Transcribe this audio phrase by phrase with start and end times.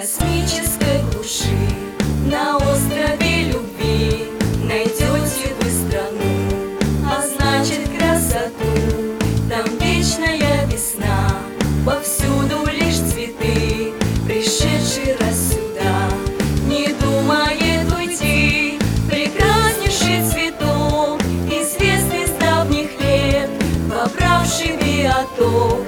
[0.00, 1.68] космической глуши.
[2.24, 4.28] На острове любви
[4.64, 9.18] найдете вы страну А значит красоту,
[9.50, 11.28] там вечная весна
[11.84, 13.92] Повсюду лишь цветы,
[14.26, 16.08] пришедший раз сюда
[16.66, 18.78] Не думает уйти
[19.10, 21.20] прекраснейший цветок
[21.50, 23.50] Известный с давних лет,
[23.90, 25.84] побравший биоток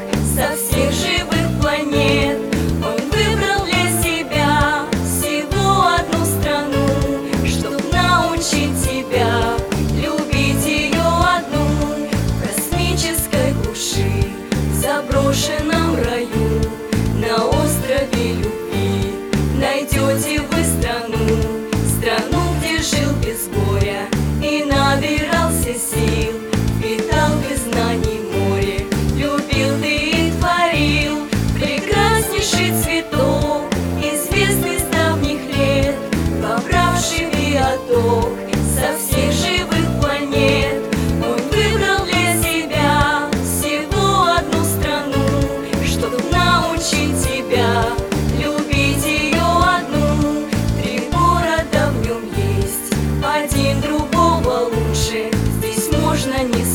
[56.24, 56.71] можно не